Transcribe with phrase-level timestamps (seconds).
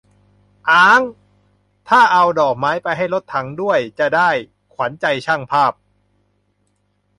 [0.71, 1.01] อ๊าง
[1.87, 4.29] ถ้าเอาดอกไม้ไปให้รถถังด้วย จะได้
[4.73, 5.73] 'ขวัญใจช่างภาพ'